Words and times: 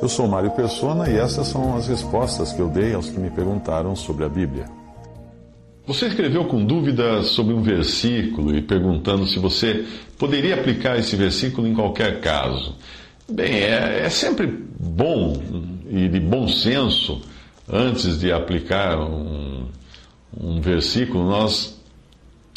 Eu 0.00 0.08
sou 0.08 0.28
Mário 0.28 0.50
Persona 0.52 1.10
e 1.10 1.16
essas 1.16 1.48
são 1.48 1.76
as 1.76 1.88
respostas 1.88 2.52
que 2.52 2.60
eu 2.60 2.68
dei 2.68 2.94
aos 2.94 3.10
que 3.10 3.18
me 3.18 3.30
perguntaram 3.30 3.96
sobre 3.96 4.24
a 4.24 4.28
Bíblia. 4.28 4.66
Você 5.86 6.06
escreveu 6.06 6.44
com 6.44 6.64
dúvidas 6.64 7.26
sobre 7.28 7.54
um 7.54 7.62
versículo 7.62 8.54
e 8.56 8.62
perguntando 8.62 9.26
se 9.26 9.38
você 9.38 9.86
poderia 10.18 10.54
aplicar 10.54 10.98
esse 10.98 11.16
versículo 11.16 11.66
em 11.66 11.74
qualquer 11.74 12.20
caso. 12.20 12.76
Bem, 13.28 13.54
é, 13.54 14.02
é 14.04 14.08
sempre 14.08 14.46
bom 14.46 15.42
e 15.90 16.08
de 16.08 16.20
bom 16.20 16.46
senso, 16.46 17.20
antes 17.68 18.20
de 18.20 18.30
aplicar 18.30 18.98
um, 18.98 19.66
um 20.38 20.60
versículo, 20.60 21.24
nós 21.24 21.78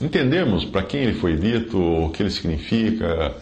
entendermos 0.01 0.65
para 0.65 0.83
quem 0.83 1.01
ele 1.01 1.13
foi 1.13 1.35
dito, 1.37 1.77
o 1.77 2.09
que 2.09 2.23
ele 2.23 2.29
significa, 2.29 3.35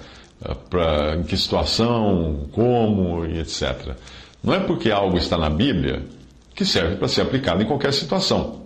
pra, 0.69 1.15
em 1.15 1.23
que 1.23 1.37
situação, 1.37 2.47
como 2.51 3.25
e 3.25 3.39
etc. 3.39 3.95
Não 4.43 4.53
é 4.53 4.59
porque 4.59 4.89
algo 4.89 5.17
está 5.17 5.37
na 5.37 5.49
Bíblia 5.49 6.03
que 6.55 6.65
serve 6.65 6.95
para 6.95 7.07
ser 7.07 7.21
aplicado 7.21 7.61
em 7.61 7.65
qualquer 7.65 7.93
situação. 7.93 8.63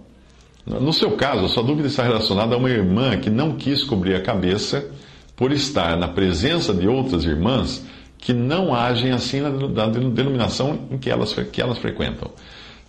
No 0.65 0.93
seu 0.93 1.11
caso, 1.11 1.45
a 1.45 1.49
sua 1.49 1.63
dúvida 1.63 1.87
está 1.87 2.03
relacionada 2.03 2.55
a 2.55 2.57
uma 2.57 2.69
irmã 2.69 3.17
que 3.17 3.29
não 3.29 3.55
quis 3.55 3.83
cobrir 3.83 4.15
a 4.15 4.21
cabeça 4.21 4.89
por 5.35 5.51
estar 5.51 5.97
na 5.97 6.07
presença 6.07 6.73
de 6.73 6.87
outras 6.87 7.25
irmãs 7.25 7.83
que 8.17 8.31
não 8.31 8.73
agem 8.73 9.11
assim 9.11 9.41
na, 9.41 9.49
denominação 9.87 10.87
em 10.89 10.97
que 10.97 11.09
elas, 11.09 11.33
que 11.33 11.61
elas 11.61 11.77
frequentam. 11.79 12.31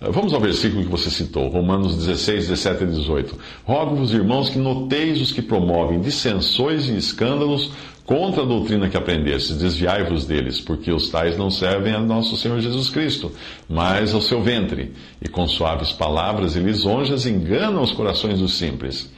Vamos 0.00 0.32
ao 0.34 0.40
versículo 0.40 0.84
que 0.84 0.90
você 0.90 1.10
citou, 1.10 1.48
Romanos 1.48 1.96
16, 1.96 2.48
17 2.48 2.84
e 2.84 2.86
18. 2.88 3.38
Rogo-vos, 3.64 4.12
irmãos, 4.12 4.50
que 4.50 4.58
noteis 4.58 5.20
os 5.20 5.32
que 5.32 5.42
promovem 5.42 6.00
dissensões 6.00 6.88
e 6.88 6.96
escândalos 6.96 7.72
contra 8.04 8.42
a 8.42 8.46
doutrina 8.46 8.88
que 8.88 8.96
aprendestes, 8.96 9.56
desviai-vos 9.56 10.26
deles, 10.26 10.60
porque 10.60 10.92
os 10.92 11.08
tais 11.08 11.38
não 11.38 11.50
servem 11.50 11.94
a 11.94 12.00
nosso 12.00 12.36
Senhor 12.36 12.60
Jesus 12.60 12.90
Cristo, 12.90 13.32
mas 13.68 14.14
ao 14.14 14.20
seu 14.20 14.42
ventre, 14.42 14.92
e 15.22 15.28
com 15.28 15.46
suaves 15.46 15.90
palavras 15.90 16.54
e 16.54 16.60
lisonjas 16.60 17.26
enganam 17.26 17.82
os 17.82 17.92
corações 17.92 18.40
dos 18.40 18.54
simples. 18.58 19.10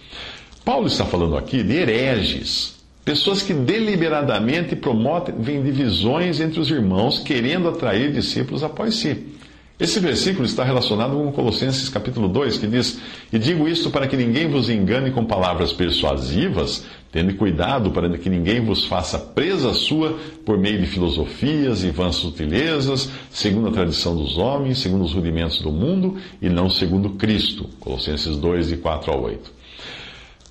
Paulo 0.64 0.86
está 0.86 1.04
falando 1.04 1.36
aqui 1.36 1.62
de 1.62 1.74
hereges, 1.74 2.76
pessoas 3.04 3.42
que 3.42 3.54
deliberadamente 3.54 4.74
promovem 4.74 5.62
divisões 5.62 6.40
entre 6.40 6.60
os 6.60 6.70
irmãos, 6.70 7.18
querendo 7.20 7.68
atrair 7.68 8.12
discípulos 8.12 8.62
após 8.62 8.94
si. 8.94 9.35
Esse 9.78 10.00
versículo 10.00 10.46
está 10.46 10.64
relacionado 10.64 11.14
com 11.14 11.30
Colossenses 11.30 11.90
capítulo 11.90 12.28
2, 12.28 12.56
que 12.56 12.66
diz: 12.66 12.98
E 13.30 13.38
digo 13.38 13.68
isto 13.68 13.90
para 13.90 14.06
que 14.06 14.16
ninguém 14.16 14.48
vos 14.48 14.70
engane 14.70 15.10
com 15.10 15.22
palavras 15.22 15.70
persuasivas, 15.70 16.86
tendo 17.12 17.34
cuidado 17.34 17.90
para 17.90 18.08
que 18.16 18.30
ninguém 18.30 18.58
vos 18.58 18.86
faça 18.86 19.18
presa 19.18 19.74
sua 19.74 20.18
por 20.46 20.56
meio 20.56 20.80
de 20.80 20.86
filosofias 20.86 21.84
e 21.84 21.90
vãs 21.90 22.16
sutilezas, 22.16 23.10
segundo 23.30 23.68
a 23.68 23.72
tradição 23.72 24.16
dos 24.16 24.38
homens, 24.38 24.78
segundo 24.78 25.04
os 25.04 25.12
rudimentos 25.12 25.60
do 25.60 25.70
mundo, 25.70 26.16
e 26.40 26.48
não 26.48 26.70
segundo 26.70 27.10
Cristo. 27.10 27.68
Colossenses 27.78 28.34
2, 28.38 28.68
de 28.68 28.78
4 28.78 29.12
a 29.12 29.16
8. 29.18 29.52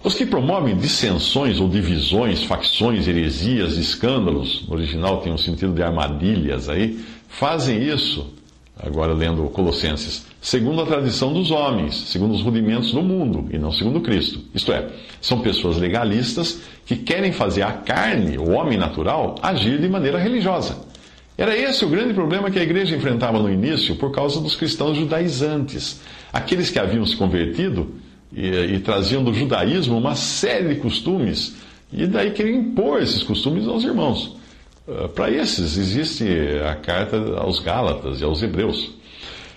Os 0.04 0.14
que 0.14 0.28
promovem 0.28 0.78
dissensões 0.78 1.60
ou 1.60 1.68
divisões, 1.68 2.44
facções, 2.44 3.08
heresias, 3.08 3.76
escândalos, 3.76 4.68
no 4.68 4.76
original 4.76 5.22
tem 5.22 5.34
um 5.34 5.38
sentido 5.38 5.74
de 5.74 5.82
armadilhas 5.82 6.70
aí, 6.70 7.04
fazem 7.28 7.82
isso 7.82 8.32
agora 8.82 9.14
lendo 9.14 9.44
Colossenses, 9.50 10.26
segundo 10.42 10.82
a 10.82 10.86
tradição 10.86 11.34
dos 11.34 11.50
homens, 11.52 11.96
segundo 11.96 12.34
os 12.34 12.42
rudimentos 12.42 12.92
do 12.92 13.02
mundo 13.02 13.48
e 13.52 13.58
não 13.58 13.72
segundo 13.72 14.02
Cristo. 14.02 14.42
Isto 14.54 14.72
é, 14.72 14.88
são 15.22 15.40
pessoas 15.40 15.78
legalistas 15.78 16.62
que 16.86 16.96
querem 16.96 17.32
fazer 17.32 17.64
a 17.64 17.72
carne, 17.72 18.38
o 18.38 18.52
homem 18.52 18.78
natural, 18.78 19.36
agir 19.42 19.80
de 19.80 19.88
maneira 19.88 20.20
religiosa. 20.20 20.78
Era 21.38 21.58
esse 21.58 21.84
o 21.84 21.90
grande 21.90 22.14
problema 22.14 22.50
que 22.50 22.60
a 22.60 22.64
igreja 22.64 22.96
enfrentava 22.96 23.40
no 23.40 23.52
início 23.52 23.96
por 23.96 24.12
causa 24.12 24.40
dos 24.40 24.56
cristãos 24.56 24.98
judaizantes, 24.98 26.02
aqueles 26.32 26.70
que 26.70 26.80
haviam 26.80 27.06
se 27.06 27.16
convertido 27.16 27.96
e, 28.32 28.48
e 28.48 28.80
traziam 28.80 29.24
do 29.24 29.34
judaísmo 29.34 29.98
uma 29.98 30.16
série 30.16 30.74
de 30.74 30.76
costumes 30.80 31.56
e 31.92 32.08
daí 32.08 32.32
queriam 32.32 32.60
impor 32.60 33.02
esses 33.02 33.24
costumes 33.24 33.68
aos 33.68 33.84
irmãos. 33.84 34.36
Ah, 34.88 35.08
para 35.08 35.32
esses 35.32 35.78
existe 35.78 36.26
a 36.70 36.76
carta 36.76 37.18
aos 37.38 37.60
Gálatas 37.60 38.22
e 38.22 38.24
aos 38.24 38.42
Hebreus. 38.42 38.94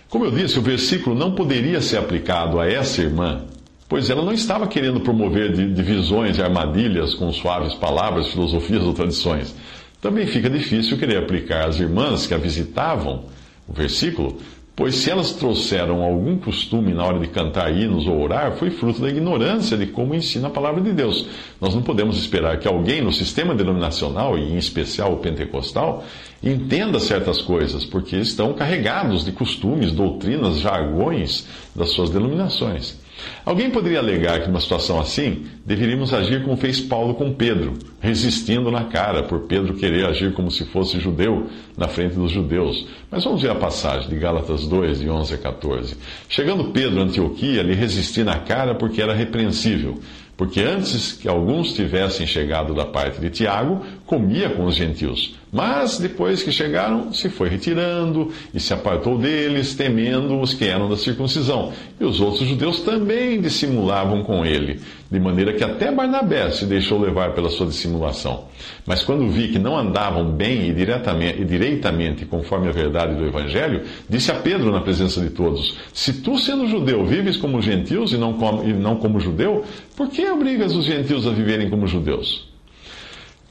Como 0.09 0.25
eu 0.25 0.31
disse, 0.31 0.59
o 0.59 0.63
versículo 0.63 1.15
não 1.15 1.35
poderia 1.35 1.83
ser 1.83 1.99
aplicado 1.99 2.59
a 2.59 2.67
essa 2.67 3.03
irmã, 3.03 3.45
pois 3.87 4.09
ela 4.09 4.25
não 4.25 4.33
estava 4.33 4.67
querendo 4.67 5.01
promover 5.01 5.53
divisões 5.75 6.39
e 6.39 6.43
armadilhas 6.43 7.15
com 7.15 7.31
suaves 7.31 7.75
palavras, 7.75 8.29
filosofias 8.29 8.83
ou 8.83 8.95
tradições. 8.95 9.55
Também 10.01 10.27
fica 10.27 10.49
difícil 10.49 10.97
querer 10.97 11.19
aplicar 11.19 11.69
às 11.69 11.79
irmãs 11.79 12.27
que 12.27 12.33
a 12.33 12.39
visitavam 12.39 13.25
o 13.67 13.73
versículo 13.73 14.39
Pois 14.79 14.95
se 14.95 15.11
elas 15.11 15.33
trouxeram 15.33 16.05
algum 16.05 16.39
costume 16.39 16.95
na 16.95 17.05
hora 17.05 17.19
de 17.19 17.27
cantar 17.27 17.77
hinos 17.77 18.07
ou 18.07 18.23
orar, 18.23 18.53
foi 18.53 18.71
fruto 18.71 19.01
da 19.01 19.09
ignorância 19.09 19.77
de 19.77 19.89
como 19.89 20.15
ensina 20.15 20.47
a 20.47 20.51
palavra 20.53 20.81
de 20.81 20.93
Deus. 20.93 21.27
Nós 21.61 21.75
não 21.75 21.83
podemos 21.83 22.17
esperar 22.17 22.61
que 22.61 22.69
alguém 22.69 23.03
no 23.03 23.13
sistema 23.13 23.57
denominacional, 23.57 24.39
e 24.39 24.53
em 24.53 24.57
especial 24.57 25.15
o 25.15 25.17
pentecostal, 25.17 26.05
entenda 26.41 27.01
certas 27.01 27.43
coisas, 27.43 27.85
porque 27.85 28.19
estão 28.19 28.53
carregados 28.53 29.25
de 29.25 29.33
costumes, 29.33 29.91
doutrinas, 29.91 30.61
jargões 30.61 31.49
das 31.75 31.91
suas 31.91 32.09
denominações. 32.11 33.01
Alguém 33.45 33.71
poderia 33.71 33.99
alegar 33.99 34.41
que 34.41 34.49
numa 34.49 34.61
situação 34.61 35.01
assim, 35.01 35.47
deveríamos 35.65 36.13
agir 36.13 36.43
como 36.43 36.57
fez 36.57 36.81
Paulo 36.81 37.15
com 37.15 37.33
Pedro, 37.33 37.75
resistindo 38.01 38.71
na 38.71 38.85
cara 38.85 39.23
por 39.23 39.41
Pedro 39.41 39.75
querer 39.75 40.07
agir 40.07 40.33
como 40.35 40.51
se 40.51 40.65
fosse 40.67 41.01
judeu 41.01 41.47
na 41.77 41.89
frente 41.89 42.15
dos 42.15 42.31
judeus. 42.31 42.87
Mas 43.11 43.25
vamos 43.25 43.43
ver 43.43 43.51
a 43.51 43.55
passagem 43.55 44.09
de 44.09 44.17
Gálatas 44.17 44.67
2, 44.67 45.01
de 45.01 45.09
11 45.09 45.35
a 45.35 45.39
14. 45.39 45.97
Chegando 46.29 46.67
Pedro 46.67 47.01
a 47.01 47.05
Antioquia, 47.05 47.63
lhe 47.63 47.75
resisti 47.75 48.23
na 48.23 48.39
cara 48.39 48.75
porque 48.75 49.03
era 49.03 49.15
repreensível 49.15 49.99
porque 50.39 50.61
antes 50.61 51.15
que 51.15 51.29
alguns 51.29 51.73
tivessem 51.73 52.25
chegado 52.25 52.73
da 52.73 52.87
parte 52.87 53.21
de 53.21 53.29
Tiago, 53.29 53.85
comia 54.09 54.49
com 54.49 54.65
os 54.65 54.75
gentios. 54.75 55.35
Mas 55.53 55.99
depois 55.99 56.43
que 56.43 56.51
chegaram, 56.51 57.13
se 57.13 57.29
foi 57.29 57.51
retirando 57.51 58.33
e 58.55 58.59
se 58.59 58.73
apartou 58.73 59.19
deles, 59.19 59.75
temendo 59.75 60.41
os 60.41 60.55
que 60.55 60.65
eram 60.65 60.89
da 60.89 60.97
circuncisão. 60.97 61.73
E 62.01 62.05
os 62.05 62.19
outros 62.19 62.49
judeus 62.49 62.81
também 62.81 63.39
dissimulavam 63.39 64.23
com 64.23 64.47
ele, 64.47 64.81
de 65.11 65.21
maneira 65.21 65.53
que 65.53 65.63
até 65.63 65.93
Barnabé 65.93 66.51
se 66.51 66.65
deixou 66.65 66.99
levar 66.99 67.35
pela 67.35 67.51
sua 67.51 67.67
dissimulação. 67.67 68.45
Mas 68.87 69.03
quando 69.03 69.29
vi 69.29 69.49
que 69.49 69.59
não 69.59 69.77
andavam 69.77 70.25
bem 70.31 70.69
e, 70.69 70.73
diretamente, 70.73 71.43
e 71.43 71.45
direitamente 71.45 72.25
conforme 72.25 72.69
a 72.69 72.73
verdade 72.73 73.15
do 73.15 73.27
Evangelho, 73.27 73.83
disse 74.09 74.31
a 74.31 74.37
Pedro 74.37 74.73
na 74.73 74.81
presença 74.81 75.21
de 75.21 75.29
todos: 75.29 75.77
Se 75.93 76.15
tu, 76.23 76.39
sendo 76.39 76.67
judeu, 76.67 77.05
vives 77.05 77.37
como 77.37 77.61
gentios 77.61 78.13
e 78.15 78.17
não 78.17 78.33
como, 78.35 78.65
e 78.65 78.73
não 78.73 78.97
como 78.97 79.21
judeu, 79.21 79.65
por 79.95 80.09
que 80.09 80.27
obrigas 80.31 80.75
os 80.75 80.87
gentios 80.87 81.27
a 81.27 81.31
viverem 81.31 81.69
como 81.69 81.87
judeus? 81.87 82.48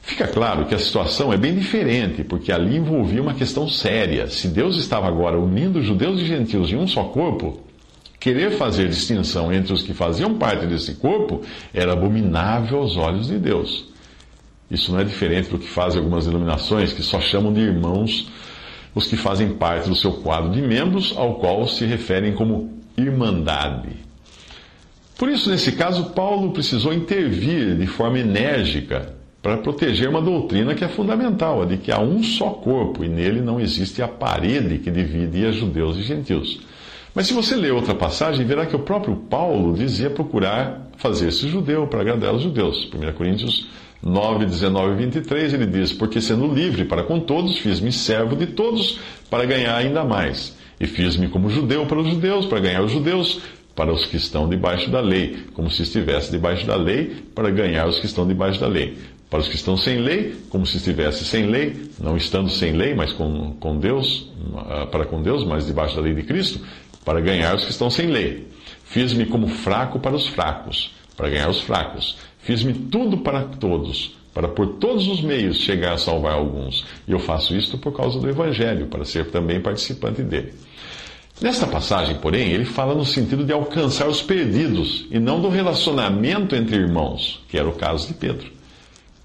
Fica 0.08 0.26
claro 0.26 0.64
que 0.64 0.74
a 0.74 0.78
situação 0.78 1.34
é 1.34 1.36
bem 1.36 1.54
diferente, 1.54 2.24
porque 2.24 2.50
ali 2.50 2.78
envolvia 2.78 3.20
uma 3.20 3.34
questão 3.34 3.68
séria. 3.68 4.26
Se 4.26 4.48
Deus 4.48 4.78
estava 4.78 5.06
agora 5.06 5.38
unindo 5.38 5.82
judeus 5.82 6.18
e 6.22 6.24
gentios 6.24 6.72
em 6.72 6.76
um 6.76 6.88
só 6.88 7.04
corpo, 7.04 7.60
querer 8.18 8.52
fazer 8.52 8.88
distinção 8.88 9.52
entre 9.52 9.70
os 9.70 9.82
que 9.82 9.92
faziam 9.92 10.38
parte 10.38 10.64
desse 10.64 10.94
corpo 10.94 11.42
era 11.74 11.92
abominável 11.92 12.78
aos 12.78 12.96
olhos 12.96 13.26
de 13.26 13.38
Deus. 13.38 13.84
Isso 14.70 14.90
não 14.92 14.98
é 14.98 15.04
diferente 15.04 15.50
do 15.50 15.58
que 15.58 15.68
fazem 15.68 15.98
algumas 15.98 16.24
denominações 16.24 16.94
que 16.94 17.02
só 17.02 17.20
chamam 17.20 17.52
de 17.52 17.60
irmãos 17.60 18.30
os 18.94 19.06
que 19.06 19.16
fazem 19.16 19.50
parte 19.56 19.90
do 19.90 19.94
seu 19.94 20.12
quadro 20.12 20.50
de 20.52 20.62
membros, 20.62 21.12
ao 21.18 21.34
qual 21.34 21.68
se 21.68 21.84
referem 21.84 22.32
como 22.32 22.80
irmandade. 22.96 23.90
Por 25.18 25.28
isso, 25.28 25.50
nesse 25.50 25.72
caso, 25.72 26.12
Paulo 26.14 26.50
precisou 26.52 26.94
intervir 26.94 27.76
de 27.76 27.86
forma 27.86 28.18
enérgica 28.18 29.17
para 29.42 29.56
proteger 29.58 30.08
uma 30.08 30.20
doutrina 30.20 30.74
que 30.74 30.84
é 30.84 30.88
fundamental, 30.88 31.62
a 31.62 31.64
de 31.64 31.76
que 31.76 31.92
há 31.92 32.00
um 32.00 32.22
só 32.22 32.50
corpo 32.50 33.04
e 33.04 33.08
nele 33.08 33.40
não 33.40 33.60
existe 33.60 34.02
a 34.02 34.08
parede 34.08 34.78
que 34.78 34.90
divide 34.90 35.52
judeus 35.52 35.96
e 35.96 36.02
gentios. 36.02 36.60
Mas 37.14 37.26
se 37.26 37.32
você 37.32 37.56
ler 37.56 37.72
outra 37.72 37.94
passagem, 37.94 38.46
verá 38.46 38.66
que 38.66 38.76
o 38.76 38.80
próprio 38.80 39.16
Paulo 39.16 39.74
dizia 39.74 40.10
procurar 40.10 40.88
fazer-se 40.98 41.48
judeu 41.48 41.86
para 41.86 42.00
agradar 42.00 42.34
os 42.34 42.42
judeus. 42.42 42.88
1 42.92 43.12
Coríntios 43.12 43.68
9, 44.02 44.46
19 44.46 44.92
e 44.92 44.96
23, 45.06 45.54
ele 45.54 45.66
diz: 45.66 45.92
Porque 45.92 46.20
sendo 46.20 46.46
livre 46.46 46.84
para 46.84 47.02
com 47.02 47.18
todos, 47.18 47.58
fiz-me 47.58 47.92
servo 47.92 48.36
de 48.36 48.46
todos 48.46 49.00
para 49.30 49.44
ganhar 49.44 49.76
ainda 49.76 50.04
mais. 50.04 50.56
E 50.80 50.86
fiz-me 50.86 51.28
como 51.28 51.50
judeu 51.50 51.86
para 51.86 51.98
os 51.98 52.08
judeus, 52.08 52.46
para 52.46 52.60
ganhar 52.60 52.82
os 52.84 52.92
judeus, 52.92 53.40
para 53.74 53.92
os 53.92 54.06
que 54.06 54.16
estão 54.16 54.48
debaixo 54.48 54.90
da 54.90 55.00
lei, 55.00 55.38
como 55.54 55.70
se 55.70 55.82
estivesse 55.82 56.30
debaixo 56.30 56.66
da 56.66 56.76
lei, 56.76 57.24
para 57.34 57.50
ganhar 57.50 57.88
os 57.88 57.98
que 57.98 58.06
estão 58.06 58.26
debaixo 58.26 58.60
da 58.60 58.68
lei. 58.68 58.96
Para 59.30 59.40
os 59.40 59.48
que 59.48 59.56
estão 59.56 59.76
sem 59.76 59.98
lei, 59.98 60.34
como 60.48 60.64
se 60.64 60.78
estivesse 60.78 61.24
sem 61.24 61.46
lei, 61.46 61.90
não 62.00 62.16
estando 62.16 62.48
sem 62.48 62.72
lei, 62.72 62.94
mas 62.94 63.12
com, 63.12 63.52
com 63.60 63.78
Deus, 63.78 64.30
ah, 64.56 64.86
para 64.86 65.04
com 65.04 65.22
Deus, 65.22 65.44
mas 65.44 65.66
debaixo 65.66 65.96
da 65.96 66.00
lei 66.00 66.14
de 66.14 66.22
Cristo, 66.22 66.60
para 67.04 67.20
ganhar 67.20 67.54
os 67.54 67.64
que 67.64 67.70
estão 67.70 67.90
sem 67.90 68.06
lei. 68.06 68.46
Fiz-me 68.84 69.26
como 69.26 69.46
fraco 69.48 70.00
para 70.00 70.16
os 70.16 70.26
fracos, 70.26 70.92
para 71.14 71.28
ganhar 71.28 71.50
os 71.50 71.60
fracos. 71.60 72.16
Fiz-me 72.40 72.72
tudo 72.72 73.18
para 73.18 73.42
todos, 73.42 74.16
para 74.32 74.48
por 74.48 74.78
todos 74.78 75.06
os 75.06 75.20
meios 75.20 75.58
chegar 75.58 75.92
a 75.92 75.98
salvar 75.98 76.32
alguns. 76.32 76.86
E 77.06 77.12
eu 77.12 77.18
faço 77.18 77.54
isto 77.54 77.76
por 77.76 77.92
causa 77.94 78.18
do 78.18 78.28
Evangelho, 78.30 78.86
para 78.86 79.04
ser 79.04 79.30
também 79.30 79.60
participante 79.60 80.22
dele. 80.22 80.54
Nesta 81.40 81.66
passagem, 81.66 82.16
porém, 82.16 82.50
ele 82.50 82.64
fala 82.64 82.94
no 82.94 83.04
sentido 83.04 83.44
de 83.44 83.52
alcançar 83.52 84.08
os 84.08 84.22
perdidos 84.22 85.06
e 85.10 85.18
não 85.18 85.40
do 85.40 85.50
relacionamento 85.50 86.56
entre 86.56 86.76
irmãos, 86.76 87.40
que 87.48 87.58
era 87.58 87.68
o 87.68 87.74
caso 87.74 88.08
de 88.08 88.14
Pedro. 88.14 88.57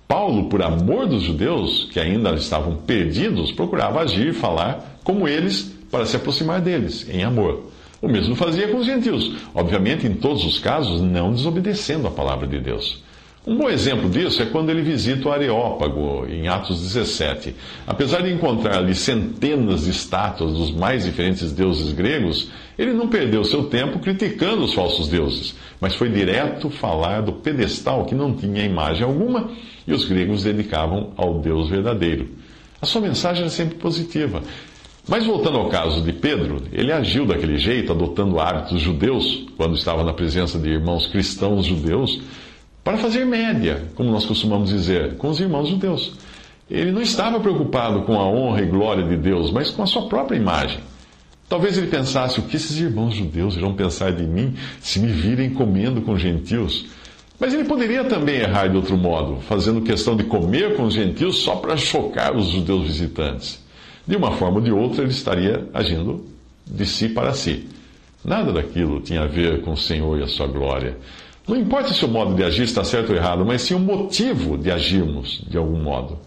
Paulo, 0.07 0.49
por 0.49 0.61
amor 0.61 1.07
dos 1.07 1.23
judeus, 1.23 1.89
que 1.91 1.99
ainda 1.99 2.31
estavam 2.33 2.75
perdidos, 2.75 3.51
procurava 3.51 4.01
agir 4.01 4.27
e 4.27 4.33
falar 4.33 4.99
como 5.03 5.27
eles 5.27 5.73
para 5.89 6.05
se 6.05 6.15
aproximar 6.15 6.61
deles, 6.61 7.07
em 7.09 7.23
amor. 7.23 7.71
O 8.01 8.07
mesmo 8.07 8.35
fazia 8.35 8.67
com 8.67 8.77
os 8.77 8.85
gentios, 8.85 9.31
obviamente, 9.53 10.05
em 10.05 10.13
todos 10.13 10.43
os 10.43 10.59
casos, 10.59 11.01
não 11.01 11.31
desobedecendo 11.31 12.07
a 12.07 12.11
palavra 12.11 12.45
de 12.45 12.59
Deus. 12.59 13.01
Um 13.45 13.57
bom 13.57 13.69
exemplo 13.69 14.09
disso 14.09 14.41
é 14.41 14.45
quando 14.45 14.69
ele 14.69 14.81
visita 14.81 15.27
o 15.27 15.31
Areópago, 15.31 16.25
em 16.29 16.47
Atos 16.47 16.81
17. 16.81 17.53
Apesar 17.85 18.21
de 18.21 18.31
encontrar 18.31 18.77
ali 18.77 18.95
centenas 18.95 19.83
de 19.83 19.89
estátuas 19.89 20.53
dos 20.53 20.71
mais 20.71 21.03
diferentes 21.03 21.51
deuses 21.51 21.91
gregos, 21.91 22.49
ele 22.79 22.93
não 22.93 23.09
perdeu 23.09 23.43
seu 23.43 23.65
tempo 23.65 23.99
criticando 23.99 24.63
os 24.63 24.73
falsos 24.73 25.09
deuses, 25.09 25.53
mas 25.81 25.93
foi 25.93 26.07
direto 26.07 26.69
falar 26.69 27.21
do 27.21 27.33
pedestal 27.33 28.05
que 28.05 28.15
não 28.15 28.33
tinha 28.33 28.63
imagem 28.63 29.03
alguma 29.03 29.49
e 29.85 29.91
os 29.91 30.05
gregos 30.05 30.43
dedicavam 30.43 31.11
ao 31.17 31.39
Deus 31.39 31.69
verdadeiro. 31.69 32.29
A 32.81 32.85
sua 32.85 33.01
mensagem 33.01 33.41
era 33.41 33.51
sempre 33.51 33.75
positiva. 33.75 34.41
Mas 35.05 35.25
voltando 35.25 35.57
ao 35.57 35.67
caso 35.67 36.01
de 36.01 36.13
Pedro, 36.13 36.61
ele 36.71 36.93
agiu 36.93 37.25
daquele 37.25 37.57
jeito, 37.57 37.91
adotando 37.91 38.39
hábitos 38.39 38.79
judeus, 38.79 39.45
quando 39.57 39.75
estava 39.75 40.01
na 40.01 40.13
presença 40.13 40.57
de 40.57 40.69
irmãos 40.69 41.07
cristãos 41.07 41.65
judeus 41.65 42.21
para 42.83 42.97
fazer 42.97 43.25
média, 43.25 43.83
como 43.95 44.11
nós 44.11 44.25
costumamos 44.25 44.69
dizer, 44.69 45.15
com 45.15 45.29
os 45.29 45.39
irmãos 45.39 45.69
judeus. 45.69 46.13
Ele 46.69 46.91
não 46.91 47.01
estava 47.01 47.39
preocupado 47.39 48.01
com 48.01 48.19
a 48.19 48.27
honra 48.27 48.61
e 48.61 48.65
glória 48.65 49.03
de 49.03 49.15
Deus, 49.15 49.51
mas 49.51 49.69
com 49.69 49.83
a 49.83 49.87
sua 49.87 50.07
própria 50.07 50.37
imagem. 50.37 50.79
Talvez 51.47 51.77
ele 51.77 51.87
pensasse: 51.87 52.39
o 52.39 52.43
que 52.43 52.55
esses 52.55 52.77
irmãos 52.77 53.13
judeus 53.13 53.55
irão 53.55 53.73
pensar 53.73 54.11
de 54.11 54.23
mim 54.23 54.55
se 54.81 54.99
me 54.99 55.11
virem 55.11 55.51
comendo 55.51 56.01
com 56.01 56.17
gentios? 56.17 56.85
Mas 57.39 57.53
ele 57.53 57.65
poderia 57.65 58.03
também 58.03 58.37
errar 58.37 58.67
de 58.67 58.77
outro 58.77 58.97
modo, 58.97 59.41
fazendo 59.41 59.81
questão 59.81 60.15
de 60.15 60.23
comer 60.23 60.75
com 60.75 60.83
os 60.83 60.93
gentios 60.93 61.37
só 61.37 61.55
para 61.55 61.75
chocar 61.75 62.35
os 62.35 62.47
judeus 62.47 62.85
visitantes. 62.85 63.61
De 64.07 64.15
uma 64.15 64.31
forma 64.31 64.57
ou 64.57 64.63
de 64.63 64.71
outra, 64.71 65.03
ele 65.03 65.11
estaria 65.11 65.67
agindo 65.73 66.25
de 66.65 66.85
si 66.85 67.09
para 67.09 67.33
si. 67.33 67.67
Nada 68.23 68.51
daquilo 68.53 69.01
tinha 69.01 69.23
a 69.23 69.27
ver 69.27 69.61
com 69.61 69.73
o 69.73 69.77
Senhor 69.77 70.19
e 70.19 70.23
a 70.23 70.27
sua 70.27 70.47
glória. 70.47 70.97
Não 71.47 71.57
importa 71.57 71.93
se 71.93 72.05
o 72.05 72.07
modo 72.07 72.35
de 72.35 72.43
agir 72.43 72.63
está 72.63 72.83
certo 72.83 73.09
ou 73.09 73.15
errado, 73.15 73.45
mas 73.45 73.63
sim 73.63 73.73
o 73.73 73.79
motivo 73.79 74.57
de 74.57 74.71
agirmos 74.71 75.43
de 75.49 75.57
algum 75.57 75.81
modo. 75.81 76.17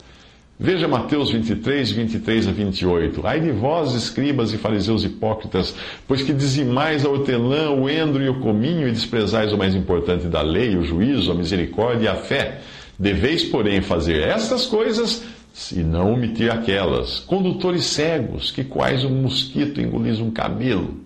Veja 0.58 0.88
Mateus 0.88 1.30
23, 1.30 1.90
23 1.90 2.48
a 2.48 2.50
28. 2.50 3.26
Ai 3.26 3.40
de 3.40 3.50
vós, 3.50 3.94
escribas 3.94 4.52
e 4.52 4.58
fariseus 4.58 5.04
hipócritas, 5.04 5.74
pois 6.06 6.22
que 6.22 6.32
dizimais 6.32 7.04
a 7.04 7.10
hortelã, 7.10 7.70
o 7.70 7.88
endro 7.88 8.22
e 8.22 8.28
o 8.28 8.40
cominho, 8.40 8.88
e 8.88 8.92
desprezais 8.92 9.52
o 9.52 9.58
mais 9.58 9.74
importante 9.74 10.26
da 10.26 10.40
lei, 10.42 10.76
o 10.76 10.82
juízo, 10.82 11.30
a 11.30 11.34
misericórdia 11.34 12.06
e 12.06 12.08
a 12.08 12.14
fé. 12.14 12.60
Deveis, 12.98 13.44
porém, 13.44 13.82
fazer 13.82 14.20
estas 14.20 14.66
coisas 14.66 15.24
e 15.74 15.80
não 15.80 16.12
omitir 16.12 16.50
aquelas. 16.50 17.20
Condutores 17.20 17.84
cegos, 17.84 18.50
que 18.50 18.64
quais 18.64 19.04
um 19.04 19.22
mosquito 19.22 19.80
engolis 19.80 20.20
um 20.20 20.30
cabelo. 20.30 21.05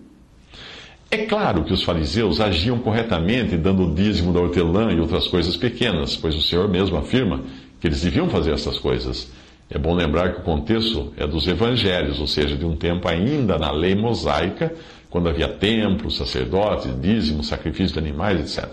É 1.13 1.25
claro 1.25 1.65
que 1.65 1.73
os 1.73 1.83
fariseus 1.83 2.39
agiam 2.39 2.79
corretamente, 2.79 3.57
dando 3.57 3.83
o 3.83 3.93
dízimo 3.93 4.31
da 4.31 4.39
hortelã 4.39 4.93
e 4.93 4.99
outras 5.01 5.27
coisas 5.27 5.57
pequenas, 5.57 6.15
pois 6.15 6.33
o 6.33 6.41
Senhor 6.41 6.69
mesmo 6.69 6.95
afirma 6.95 7.41
que 7.81 7.87
eles 7.87 8.01
deviam 8.01 8.29
fazer 8.29 8.53
essas 8.53 8.77
coisas. 8.79 9.29
É 9.69 9.77
bom 9.77 9.93
lembrar 9.93 10.33
que 10.33 10.39
o 10.39 10.43
contexto 10.43 11.11
é 11.17 11.27
dos 11.27 11.45
evangelhos, 11.47 12.17
ou 12.21 12.27
seja, 12.27 12.55
de 12.55 12.65
um 12.65 12.77
tempo 12.77 13.09
ainda 13.09 13.57
na 13.57 13.71
lei 13.71 13.93
mosaica, 13.93 14.73
quando 15.09 15.27
havia 15.27 15.49
templos, 15.49 16.15
sacerdotes, 16.15 16.89
dízimos, 17.01 17.47
sacrifícios 17.47 17.91
de 17.91 17.99
animais, 17.99 18.39
etc. 18.39 18.69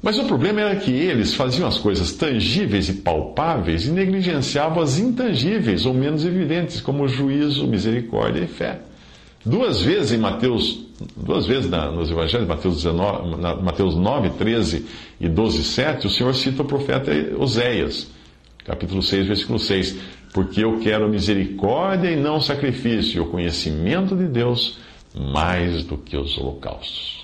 Mas 0.00 0.16
o 0.20 0.26
problema 0.26 0.60
era 0.60 0.76
que 0.76 0.92
eles 0.92 1.34
faziam 1.34 1.66
as 1.66 1.78
coisas 1.78 2.12
tangíveis 2.12 2.88
e 2.88 2.92
palpáveis 2.92 3.86
e 3.86 3.90
negligenciavam 3.90 4.80
as 4.80 5.00
intangíveis 5.00 5.84
ou 5.84 5.94
menos 5.94 6.24
evidentes, 6.24 6.80
como 6.80 7.08
juízo, 7.08 7.66
misericórdia 7.66 8.44
e 8.44 8.46
fé. 8.46 8.78
Duas 9.44 9.82
vezes 9.82 10.12
em 10.12 10.18
Mateus, 10.18 10.83
duas 11.16 11.46
vezes 11.46 11.68
na, 11.68 11.90
nos 11.90 12.10
evangelhos, 12.10 12.46
Mateus, 12.46 12.76
19, 12.76 13.36
na, 13.36 13.54
Mateus 13.56 13.96
9, 13.96 14.30
13 14.30 14.86
e 15.20 15.28
12, 15.28 15.64
7, 15.64 16.06
o 16.06 16.10
Senhor 16.10 16.34
cita 16.34 16.62
o 16.62 16.64
profeta 16.64 17.10
Oséias, 17.38 18.10
capítulo 18.64 19.02
6, 19.02 19.26
versículo 19.26 19.58
6. 19.58 19.96
Porque 20.32 20.64
eu 20.64 20.80
quero 20.80 21.08
misericórdia 21.08 22.10
e 22.10 22.16
não 22.16 22.40
sacrifício, 22.40 23.18
e 23.18 23.20
o 23.20 23.26
conhecimento 23.26 24.16
de 24.16 24.26
Deus 24.26 24.78
mais 25.14 25.84
do 25.84 25.96
que 25.96 26.16
os 26.16 26.36
holocaustos. 26.36 27.23